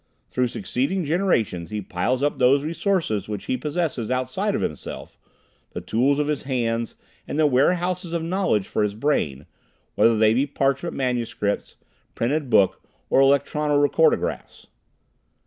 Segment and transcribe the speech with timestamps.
[0.29, 5.15] Through succeeding generations he piles up those resources which he possesses outside of himself,
[5.73, 6.95] the tools of his hands,
[7.27, 9.45] and the warehouses of knowledge for his brain,
[9.93, 11.75] whether they be parchment manuscripts,
[12.15, 14.65] printed book, or electronorecordographs.